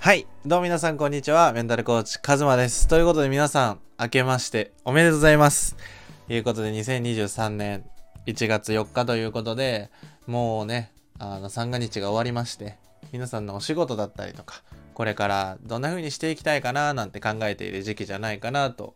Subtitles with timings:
[0.00, 0.26] はい。
[0.46, 1.52] どうも皆さん、こんにちは。
[1.52, 2.88] メンタルコーチ、カズマです。
[2.88, 5.76] ということで皆さん、明けましておめでとうございます。
[6.26, 7.84] ということで、2023年
[8.24, 9.90] 1月4日ということで、
[10.26, 12.78] もうね、あの、三が日が終わりまして、
[13.12, 14.62] 皆さんのお仕事だったりとか、
[14.94, 18.94] これからどんな風にしていきたいかななんて考えている時期じゃないかなと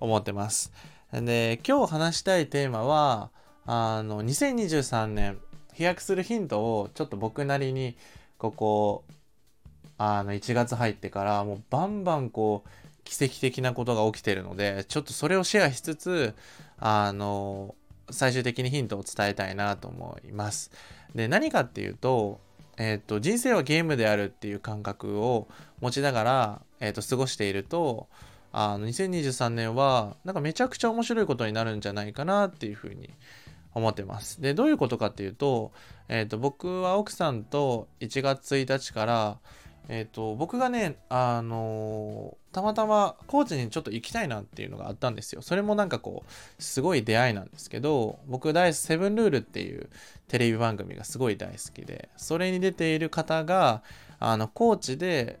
[0.00, 0.72] 思ってます。
[1.12, 3.30] で、今日話したいテーマは、
[3.66, 5.38] あの、2023年、
[5.74, 7.96] 飛躍するヒントをちょっと僕なりに、
[8.36, 9.04] ここ、
[10.02, 12.68] あの1月入ってからもうバンバンこう
[13.04, 16.34] 奇跡的なことが起きてるのでちょっとそれをシェアしつつ
[16.78, 17.74] あの
[18.08, 20.70] 最終的にヒントを伝えたいなと思います。
[21.14, 22.40] で何かっていうと,、
[22.78, 25.48] えー、と人生はゲームであるっていう感覚を
[25.82, 28.08] 持ちながら、えー、と過ごしていると
[28.52, 33.10] あの2023年はなんかめちゃくちゃ面白いことになるんじゃないかなっていうふうに
[33.74, 34.40] 思ってます。
[34.40, 35.72] でどういうことかっていうと,、
[36.08, 39.38] えー、と僕は奥さんと1月1日から
[39.92, 45.42] えっ、と、僕がね、あのーたまたま高知にちょっと行きたいなっていうのがあったんですよ。
[45.42, 49.88] それもなんかこう、すごい出会いなんですけど、僕大好き、セブンルールっていう
[50.26, 53.84] テレビ番組がすごい大好きで、それに出ている方が、
[54.18, 55.38] あの、高知で、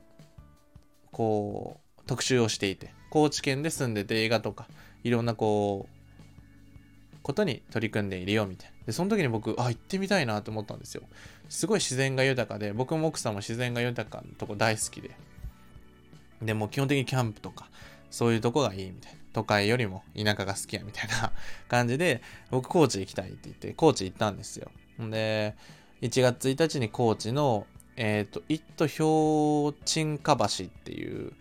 [1.10, 4.68] こう、特集をしていて、高知県で住んでて映画とか、
[5.02, 8.79] いろんなこう、ことに取り組んでいるよみたいな。
[8.86, 11.02] で、その時に僕、あ、行ってみたいなと思ったんですよ。
[11.48, 15.10] すごい自然が豊かで、僕も奥さんも自然が豊かなとこ大好きで。
[16.42, 17.68] でも基本的にキャンプとか、
[18.10, 19.20] そういうとこがいいみたいな。
[19.32, 21.32] 都会よりも田舎が好きやみたいな
[21.68, 24.70] 感じで、僕高知行きたいって言って、高知行ったんですよ。
[24.98, 25.54] で、
[26.02, 31.32] 1月1日に高知の、えっ、と、一都氷鎮下橋っていう、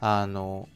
[0.00, 0.68] あの、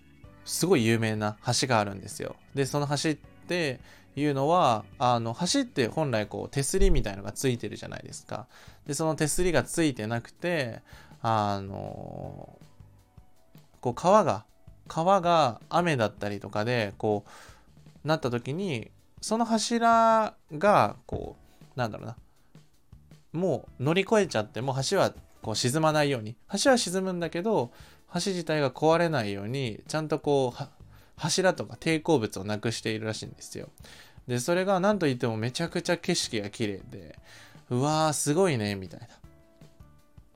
[0.44, 2.36] すごい有名な橋があるんですよ。
[2.54, 3.80] で、その橋ってって
[4.16, 8.46] いうのは、あの、橋って本来こう手すりみたいのがついてるじゃないですか。
[8.86, 10.80] で、その手すりがついてなくて、
[11.22, 12.58] あの、
[13.80, 14.44] こう川が、
[14.88, 17.24] 川が雨だったりとかで、こ
[18.04, 18.90] う、なった時に、
[19.20, 21.36] その柱が、こ
[21.76, 22.16] う、なんだろうな、
[23.32, 25.12] もう乗り越えちゃって、もう橋は
[25.42, 27.72] こう沈まないように、橋は沈むんだけど、
[28.14, 30.81] 橋自体が壊れないように、ちゃんとこう、
[31.22, 33.68] 柱とか抵抗物をなくしているらしいんですよ。
[34.26, 37.18] で、それが何と言ってもめちゃくちゃ景色が綺麗で、
[37.70, 39.06] うわーすごいね、みたいな。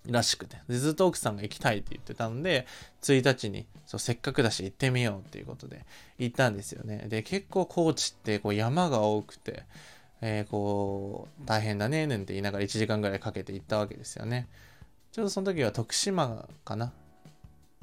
[0.08, 0.78] らしくてで。
[0.78, 2.66] ずっと奥さんが行きたいって言ってたんで、
[3.02, 5.84] 1日にそうせっかくだし行ってみようっていうことで
[6.18, 7.06] 行ったんですよね。
[7.08, 9.64] で、結構高知ってこう山が多くて、
[10.20, 14.46] えー、こう、大変だね、なんて言いながら1時間ぐらいかけて行ったわけですよね。
[15.10, 16.92] ちょうどその時は徳島かな？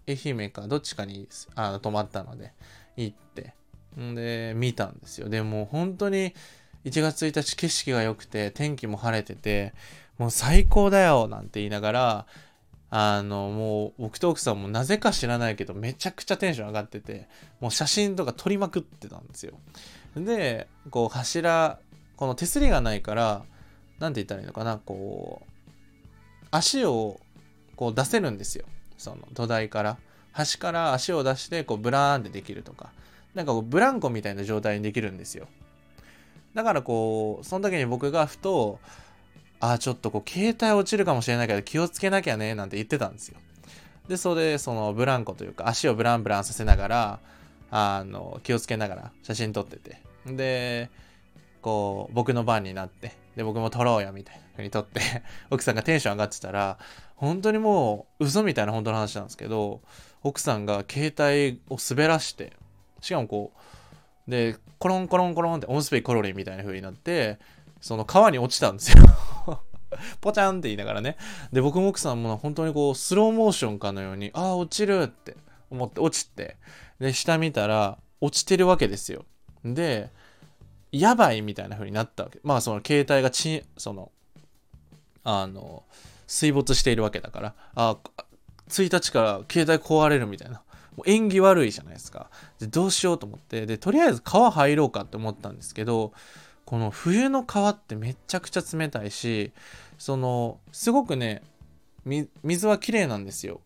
[0.07, 2.51] 愛媛かどっちかにあの泊まったので
[2.97, 3.53] 行って。
[3.99, 5.29] んで見たんですよ。
[5.29, 6.33] でも本当に
[6.85, 9.73] 1月1日景色が良くて天気も晴れてて
[10.17, 12.25] もう最高だよなんて言いながら
[12.89, 17.27] あのもう僕と奥さんもなぜか知らないけどめちゃくちゃテンション上がってて
[17.59, 19.53] もう写真とか撮りまくってたんですよ。
[20.15, 21.79] でこう柱
[22.17, 23.43] この手すりがないから
[23.99, 25.49] 何て言ったらいいのかなこう
[26.51, 27.19] 足を
[27.75, 28.65] こう出せるんですよ。
[28.97, 29.97] その土台から。
[30.33, 32.89] 端から足を出してこうブラーンってできるとか。
[33.33, 35.47] なんかこうブランコみたいな状態にできるんですよ。
[36.53, 38.79] だからこうその時に僕がふと
[39.59, 43.37] あちょっとこう携帯落ちるかもしれないけど気をつけなきゃねなんて言ってたんですよ。
[44.07, 47.19] でそれでそのブランコというか足をブランブランさせながら
[47.71, 50.01] あの気をつけながら写真撮ってて。
[50.25, 50.89] で
[51.61, 55.01] こう僕の番になってで僕も撮ろうよみたいな風に撮って
[55.49, 56.77] 奥さんがテンション上がってたら
[57.15, 59.81] 本当にもう嘘みたいな本当の話なんですけど
[60.23, 62.53] 奥さんが携帯を滑らして
[63.01, 63.51] しかもこ
[64.27, 67.39] うでコロンコロンコロンってオンスペイコロリンみたいな風になって
[67.81, 69.03] その川に落ちたんですよ。
[70.21, 71.17] ポチャンって言いながらね。
[71.51, 75.35] で僕も奥さんも本当にこうスローモーションかのようにああ落ちるって
[75.69, 76.57] 思って落ちて
[76.99, 79.25] で下見たら落ちてるわけですよ。
[79.65, 80.09] で
[80.91, 82.39] やばいみたいな風になったわけ。
[82.43, 84.11] まあその携帯がちその
[85.23, 85.83] あの
[86.25, 87.55] 水没しているわけだから。
[87.75, 87.97] あ
[88.69, 90.61] 1日から携帯壊れるみたいな。
[90.95, 92.29] もう縁起悪いじゃないですか。
[92.59, 93.65] でどうしようと思って。
[93.65, 96.13] でとりあえず川入ろうかって思ったんですけど
[96.65, 99.51] この冬の川ってめちゃくちゃ冷たいし
[99.97, 101.41] そのすごくね
[102.05, 103.61] 水は綺麗なんですよ。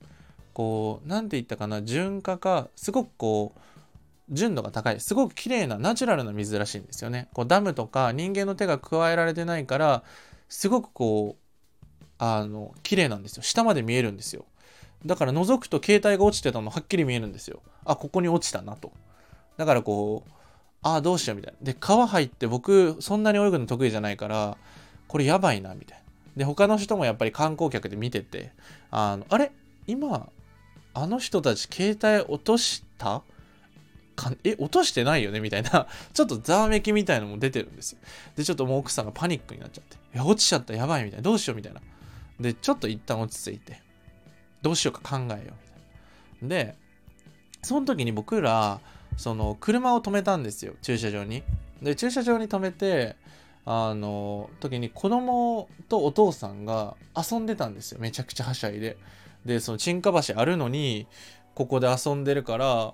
[0.53, 3.59] こう何て言ったかな純化かすごくこう
[4.29, 4.99] 純度が高い。
[4.99, 7.27] すごく綺麗なナチュラルな水らしいんですよね。
[7.33, 10.03] こうダムとか人間の手が加えられてないから
[10.49, 11.83] すごくこう
[12.19, 13.43] あの綺麗なんですよ。
[13.43, 14.45] 下まで見えるんですよ。
[15.05, 17.61] だから覗くと携帯が落ちてたのはっきり見えるんですよ。
[17.85, 18.91] あここに落ちたなと。
[19.57, 20.31] だからこう
[20.81, 21.57] ああどうしようみたいな。
[21.61, 24.57] で川入って僕そんなに泳ぐの得意じゃないから
[25.07, 26.03] これやばいなみたいな。
[26.37, 28.51] で他の人もやっぱり観光客で見てて
[28.91, 29.51] あのあれ？
[29.87, 30.29] 今
[30.93, 33.21] あの人たち携帯落とした？
[34.15, 35.39] かえ、落としてないよね？
[35.39, 37.99] みたいな、 ちょっとざわめきみたいのも出てるんですよ。
[38.35, 40.73] で、ちょっともう奥さんがパニックになっちゃって、いや、落ちちゃった。
[40.73, 41.03] やばい。
[41.03, 41.81] みたいな、どうしようみたいな。
[42.39, 43.79] で、ちょっと一旦落ち着いて、
[44.67, 45.51] どうしようか考えようみたい
[46.41, 46.47] な。
[46.49, 46.75] で、
[47.61, 48.81] その時に僕ら、
[49.15, 51.41] その、車を止めたんですよ、駐車場に。
[51.81, 53.15] で、駐車場に止めて、
[53.65, 58.97] あの、時に子供とお父さんが遊んでたんですよ、めちゃくちゃはしゃいで。
[59.45, 61.07] で、その沈下橋あるのに、
[61.55, 62.93] ここで遊んでるから、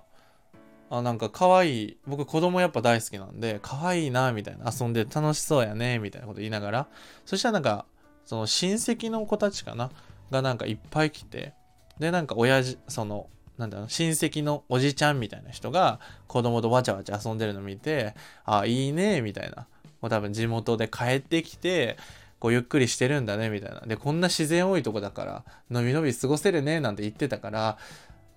[0.92, 6.88] あなんか可愛い僕子供やっぱ大好きなんで可愛いなみたいな遊んで楽しそうやねみたいなこと言いながら
[7.26, 7.88] そしたらなんか
[8.26, 9.90] その親戚の子たちかな
[10.30, 11.54] がなんかいっぱい来て
[12.00, 19.68] でなんか親父そのなんだろう親戚のおじちゃんみたいな人が子供とわちゃわちゃ遊んでるの見てあいいねみたいな
[20.02, 21.98] もう多分地元で帰ってきて
[22.40, 27.78] こうゆっくりしてるんだねみたいなでこんな自然多いとこだからのびのび過ごせるねなんて言ってたから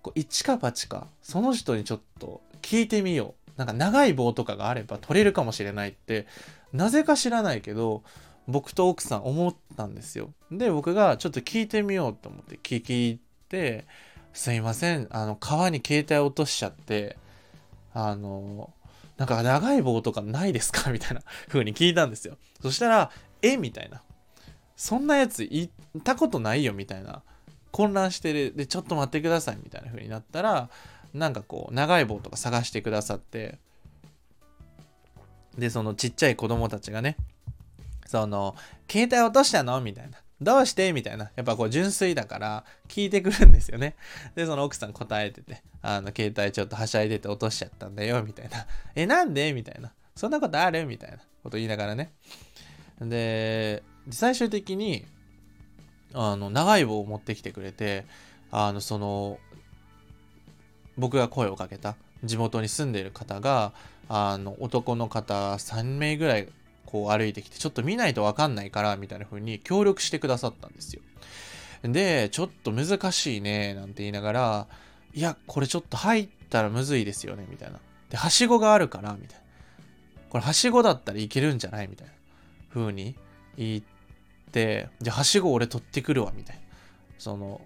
[0.03, 3.47] こう一か八かその人にちょっと聞いてみよう。
[3.57, 6.27] なんか長い棒とかがあれば取れるかもしれないって、
[6.73, 8.03] なぜか知らないけど、
[8.49, 10.31] 僕と奥さん思ったんですよ。
[10.51, 13.87] で、僕がちょっと聞いてみようと思って聞いて、
[14.33, 17.17] すいません、あの、川に携帯落としちゃって、
[17.95, 18.73] あの、
[19.17, 20.91] なんか長い棒とかないですか？
[20.93, 22.37] みたいな風に聞いたんですよ。
[22.61, 23.11] そしたら、
[23.41, 23.57] え？
[23.57, 24.03] みたいな。
[24.77, 25.71] そんなやつい
[26.05, 26.75] たことないよ？
[26.75, 27.23] みたいな。
[27.73, 28.53] 混乱してる。
[28.55, 30.69] で、ちょっと待ってくださいみたいな風になったら、
[31.15, 33.59] なんかこう長い棒とか探してくださって
[35.57, 37.17] でそのちっちゃい子供たちがね
[38.05, 38.55] その
[38.91, 39.81] 携帯落としたの？
[39.81, 40.93] みたいなどうして？
[40.93, 41.31] みたいな。
[41.35, 43.97] やっぱこう純粋だから聞いてくるんですよね。
[44.35, 48.67] で、その奥さん答えてて、あの、携帯ちょっとはしゃいでて落としちゃったんだよ、みたいな。
[48.95, 49.53] え、なんで？
[49.53, 49.93] みたいな。
[50.15, 50.87] そんなことある？
[50.87, 52.13] みたいなこと言いながらね。
[53.01, 55.05] で、最終的に、
[56.13, 58.05] あの、長い棒を持ってきてくれて、
[58.51, 59.39] あの、その、
[60.99, 61.95] 僕が声をかけた
[62.25, 63.75] 地元に住んでいる方が
[64.09, 66.49] あの男の方3名ぐらい
[66.97, 71.03] こう歩いてきてちょっと見ないと分かんないからみたいな風に協力してくださったんですよ。
[71.83, 74.67] でちょっと難しいねなんて言いながら
[75.13, 77.79] いやこれちょっと入ったらむずいですよねみたいな。
[78.09, 79.45] ではしごがあるからみたいな。
[80.31, 81.89] これはしごだったらいけるんじゃない？
[81.89, 82.13] みたいな
[82.73, 83.15] 風に
[83.57, 83.83] 言っ
[84.53, 86.63] てじゃあはしご俺取ってくるわみたいな。
[87.19, 87.61] その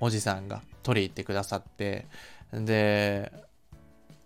[0.00, 2.06] おじさんが取り行ってくださって
[2.52, 3.32] で、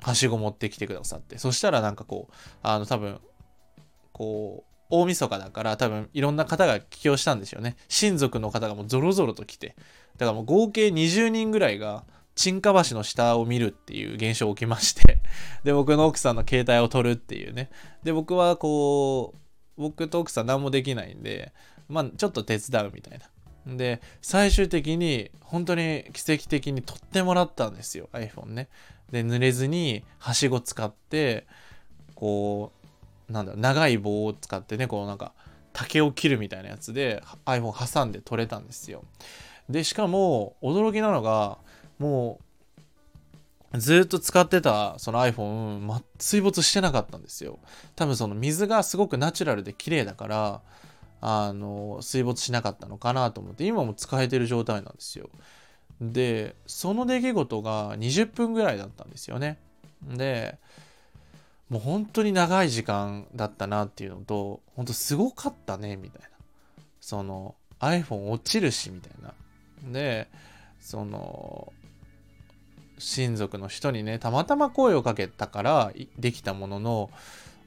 [0.02, 3.20] はしご持ってきてくださって、そしたらなんかこう、あの多分、
[4.16, 7.76] こう、大晦日だから多分いろんな方が帰郷したんですよね。
[7.88, 9.76] 親族の方がもうゾロゾロと来て。
[10.16, 12.04] だからもう合計20人ぐらいが
[12.34, 15.20] 沈下橋の下を見るっていう現象起きまして
[15.64, 17.68] で、僕の奥さんの携帯を取るっていうね。
[18.04, 19.34] で、僕はこ
[19.76, 21.52] う、僕と奥さん何もできないんで、
[21.88, 23.76] まあちょっと手伝うみたいな。
[23.76, 28.68] で、最終的に本当に奇跡的に取ってもらったんですよ、iPhone ね。
[29.10, 31.46] で、濡れずにはしご使って、
[32.14, 32.75] こう、
[33.28, 35.32] なんだ、長い棒を使ってね、こうなんか
[35.72, 39.04] 竹を切るみたいなやつで iPhone 挟んで取れたんですよ。
[39.68, 41.58] で、しかも驚きなのが、
[41.98, 42.40] も
[43.72, 47.58] うずっと使ってたその iPhone、水没してなかったんですよ。
[47.94, 50.60] 多分その水がすごくナチュラルで綺麗だから、
[51.20, 55.28] あの水没しなかったのかなと思って今も使えてる状態なんですよ
[56.00, 59.58] でその出来事が20分ぐらいだったんですよね
[60.02, 60.58] で
[61.68, 66.28] もう本当に長い時間だったなっていうのと本当すごかったねみたいな
[67.00, 69.34] その iPhone 落ちるしみたいな
[69.92, 70.28] で
[70.80, 71.72] その
[72.98, 77.10] 親族の人にねたまたま声をかけたからできたものの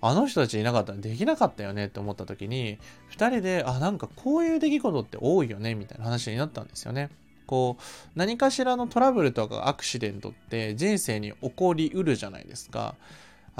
[0.02, 2.80] あの人たちいなかったらできなかったよねって思った時に
[3.12, 7.10] 2人であなんかこういう出来事って多いよねみたいな話になったんですよね。
[7.46, 7.84] こう
[8.16, 12.96] 何かしらのトラブルとかアクシデントって人生に起こりうるじゃないですか。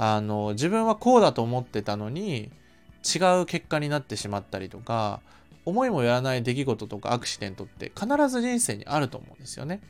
[0.02, 2.50] あの自分はこうだと思ってたのに
[3.04, 5.20] 違う結果になってしまったりとか
[5.66, 9.82] 思いもよらない出来事とかアクシデントって必ず人生にあると思うんですよね。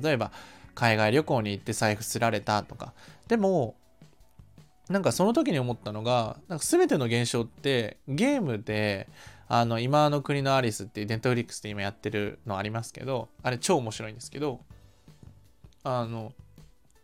[0.00, 0.30] 例えば
[0.76, 2.92] 海外旅行に行って財布すられたとか
[3.26, 3.74] でも
[4.88, 9.08] なんかその時に思ったのが、なんか全ての現象ってゲームで、
[9.48, 14.60] あの、今の国のアリスっていうネットフリックスで今やってるのありますけど、あれ超面白いんですけど、
[15.84, 16.32] あの、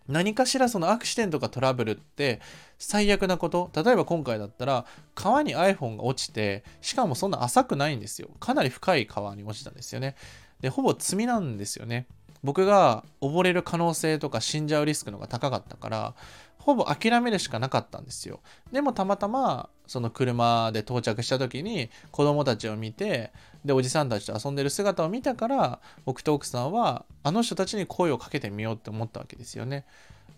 [0.08, 2.40] 何かしらそのアクシデントかトラブルって
[2.78, 3.70] 最悪なこと。
[3.75, 8.28] 例えば今回だったら川に iPhone が落ちて、しかもそんな浅くないんですよ。
[8.40, 10.16] かなり深い川に落ちたんですよね。
[10.60, 12.06] で、ほぼ積みなんですよね。
[12.46, 16.14] 僕が溺れる可能性とか死んじゃうリスクのが高かったから
[16.58, 18.40] ほぼ諦めるしかなかったんですよ。
[18.72, 23.32] でもたまたまその車で到着した時に子供たちを見て
[23.64, 29.84] でおじさんたちと遊んでる姿を見たから僕と奥さんはあの人たちに声をかけてみようって思ったわけですよね。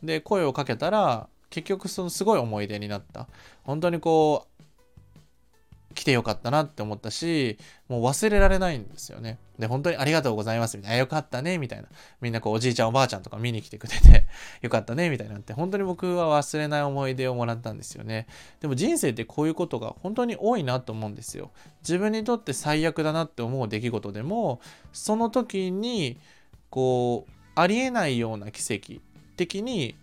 [0.03, 3.27] で声をかけたら結局そのすごい思い出になった。
[3.65, 4.48] 本当にこう
[6.09, 9.39] てよかったなって思ったし、もう忘れられないんですよね。
[9.59, 11.89] で、本当にありがとうございますみたいな、よかったねみたいな。
[12.23, 14.27] みんなこうおじいちゃんおばあちゃんとか見に来てくれて
[14.63, 18.27] よかったねみたいなって、本当に僕は忘れない思い出をもらったんですよね。
[18.61, 21.51] でも人生ってこういうことが本当に多いなと思うんですよ。
[21.83, 24.61] 自分にとって最悪だなって思う出来事でも、
[24.95, 26.19] その時に、
[26.71, 29.03] こう、ありえないような奇跡
[29.37, 29.95] 的に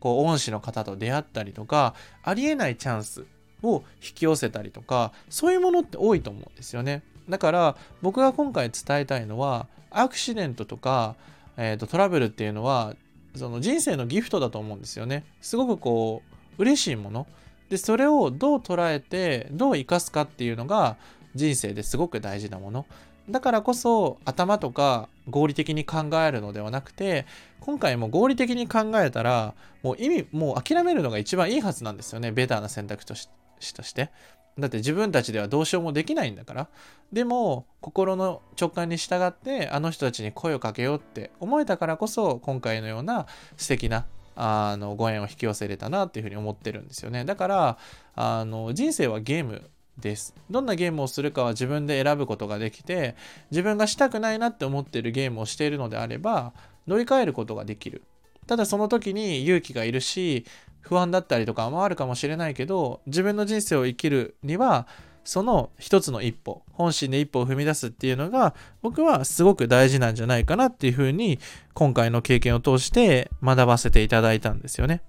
[0.00, 3.26] こう恩師の方と出会ったりとかありえないチャンス
[3.62, 7.02] を引き寄せたりとかそういうものって多いと思うんですよね。
[7.28, 11.16] だから僕が今回伝えたいのはアクシデントとか、
[11.56, 12.94] えーと、トラブルっていうのは
[13.36, 15.24] その人生のギフトだと思うんですよね。
[15.40, 16.22] すごくこ
[16.58, 17.26] う嬉しいもの。
[17.68, 20.96] でそれをどう捉えてどう生かすかっていうのが
[21.36, 22.86] 人生ですごく大事なもの。
[23.28, 27.26] だからこそ頭とか合理的に考えるのではなくて
[27.60, 32.32] 今回も合理的に考えたらもう意味もう諦めるのが一番いいはずなんですよね。
[32.32, 33.28] ベターな選択とし
[33.68, 34.10] てとして。
[34.58, 36.68] だって自分たちではどうしようもできないんだから。
[37.12, 43.26] でも、心の直感に従って、あの人たちに声をかけようって思えたからこそ、今回のような
[43.56, 47.24] 素敵なあのご縁を引き寄せれたなっていうふうに思ってるんですよね。
[47.24, 47.78] だから、
[48.14, 50.34] あの人生はゲームです。
[50.50, 53.16] どんなゲームをするかは自分で選ぶことができて、
[53.50, 56.52] 自分がしたくないなって思ってるゲームをしているのであれば、
[56.86, 58.02] 乗り換えることができる。
[58.46, 60.44] ただその時に勇気がいるし、
[60.80, 64.86] 不安だったりとかもあるかもしれないけど自分の人生を生きるには
[65.24, 71.38] その一つの一歩本心で一歩を踏み出すっていうのが僕はすごく大事なんじゃないかなっていうふうに
[71.74, 75.02] 今回の経験を通して学ばせていただいたんですよね。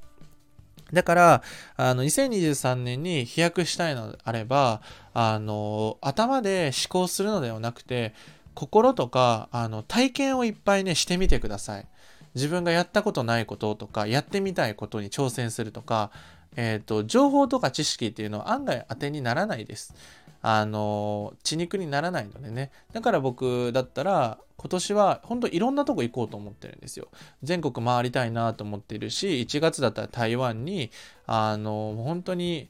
[0.93, 1.43] だから、
[1.77, 4.81] あの、2023年に飛躍したいのであれば、
[5.13, 8.13] あの、頭で思考するのではなくて、
[8.53, 11.87] 心とか、あの、体験をいっぱいね、してみてください。
[12.35, 16.11] 自分がやったことないこととか、やってみたいことに挑戦するとか、
[16.55, 19.93] え、ー、と、情報とか知識っていうのは案外当てにならないです。
[20.41, 22.71] あの、血肉にならないのでね。
[22.93, 27.07] だから僕だったら、今年は本当いろんなとこ行こうと思ってるんですよ。
[27.43, 30.91] 全国回りたいなと思っているし、1月だったら台湾に、
[31.25, 32.69] あの、本当に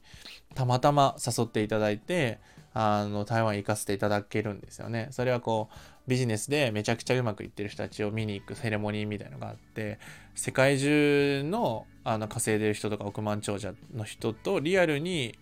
[0.54, 2.40] たまたま誘っていただいて、
[2.74, 5.10] あの、台湾行かせていただけるんですよね。
[5.12, 5.70] それはこ
[6.01, 10.00] う、ビジネスでめちゃくちゃうまくいってる人たちを見に行くセレモニーみたいのがあって
[10.36, 15.38] 世界中のあの稼いでる人とか億万長者の人とリアルに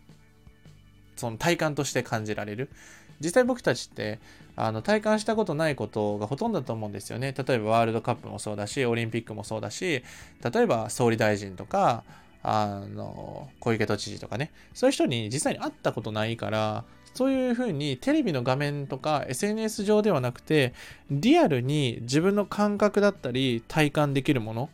[1.15, 2.69] その体感として感じられる。
[3.21, 4.19] 実際僕たちって
[4.55, 7.33] あの体感したことないことがほとんどだと思うんですよね。
[7.33, 10.03] 例えばワールドカップもそうだしオリンピックもそうだし
[10.53, 12.03] 例えば総理大臣とか
[12.43, 14.51] あの小池都知事とかね。
[14.73, 20.73] そういう人に実際に会ったことないからそういうふうにテレビの画面とか SNS 上ではなくて
[21.09, 24.69] リアルに自分の感覚だったり体感できるもの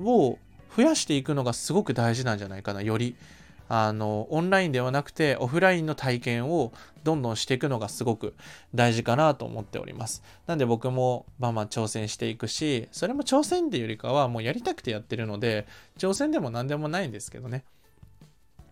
[0.00, 0.38] を
[0.76, 3.16] 増やしていくのがすごく大事なんじゃないかなより。
[3.72, 6.72] あのオンラインではなくてオフラインの体験を
[7.04, 8.34] どんどんしていくのがすごく
[8.74, 10.24] 大事かなと思っております。
[10.48, 15.68] なんで僕もバンバン挑戦していくしそれも挑戦っていうよりかはもうやりたくてやってるので
[15.98, 17.62] 挑戦でも何でもないんですけどね。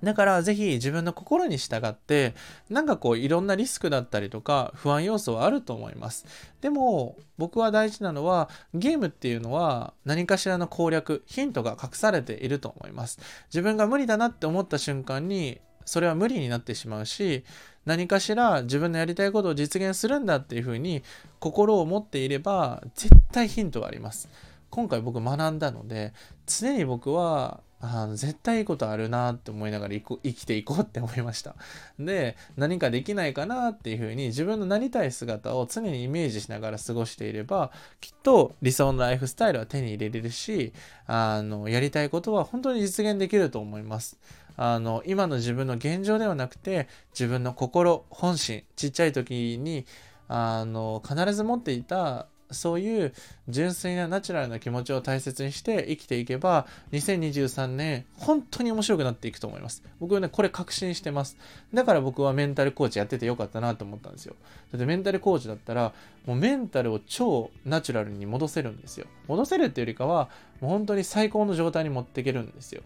[0.02, 2.34] だからぜひ自分の心に従って
[2.70, 6.26] なんかこういろんなリスクだったりとか不安要素はあると思います。
[6.60, 13.18] でも僕は大事なのはゲームっていうのは何かしらの攻略ヒントが隠されていると思います。
[13.48, 17.44] 自分が無理だなって思った瞬間にそれは無理になってしまうし
[17.86, 21.02] 何かしら自分のやりたいことを実現するんだっていうふうに
[21.40, 24.28] 心を持っていれば絶対ヒントがあります。
[24.70, 26.12] 今回僕学んだので
[26.46, 31.54] 常に僕はあの絶対いいことあるなって思いながら生きていこうって思いました。
[31.98, 37.70] で、何かできないかなっていうふうに自分のなりたい姿を常にイメージしながら過ごしていれば、
[38.00, 40.72] きっと理想のライフスタイルは手に入れれるし、
[41.06, 44.18] あの、やりたいことは本当に実現できると思います。
[44.56, 49.86] あの、今の自分の現状ではなくて、自分の心、本心、ちっちゃい時に、
[50.26, 53.12] あの、必ず持っていたそういう
[53.48, 59.82] 純粋なナチュラルな気持ちを大切にして生きていけば、2023年、本当に面白くなっていくと思います。
[60.00, 61.36] 僕はね、これ確信してます。
[61.72, 64.34] だから僕はメンタルコーチやっててよかったなと思ったんですよ。
[64.72, 65.92] だってメンタルコーチだったら、
[66.26, 69.06] もうメンタルを超ナチュラルに戻せるんですよ。
[69.26, 70.28] 戻せるっていうよりかは、
[70.60, 72.82] もう本当に最高の状態に持っていけるんですよ。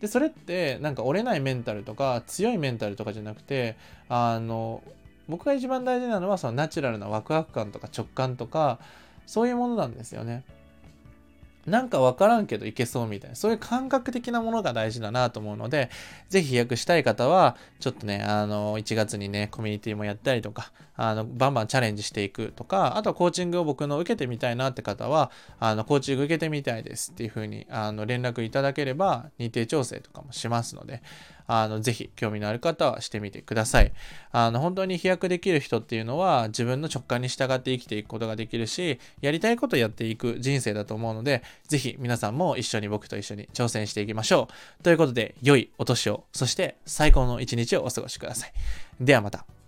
[0.00, 3.76] で、それってなんか折れないメンタルとか強いメンタルとかじゃなくて、
[4.08, 4.82] あの、
[5.30, 8.78] 僕が一番大事なのはそのナチュラルなワクワク感とか直感とか
[9.26, 10.44] そういうものなんですよね。
[11.66, 15.90] なんかわからんけどいけそうみたいな、そういう感覚的なものが大事だなと思うので、
[16.28, 20.72] 是非飛躍したい方は、ちょっとね、あの、1月にね、コミュニティもやったりとか、
[21.02, 31.02] あの、バンバンチャレンジしていくとか、あとはコーチングを僕の受けてみたいなって方は、あの、コーチング受けてみたいですっていう風に、あの、連絡いただければ、日程調整とかもしますので、
[31.46, 33.92] あの、ぜひ興味のある方はしてみてください。
[34.30, 44.48] あの、本当に飛躍できる人っていうのは自分の直感に従って生きていくことができるし、やりたいことやっていく人生だと思うので、ぜひ皆さんも一緒に僕と一緒に挑戦していきましょ
[44.80, 44.82] う。
[44.82, 48.52] ということで、良いお年を、そして最高の一日をお過ごしください。
[49.00, 49.59] ではまた。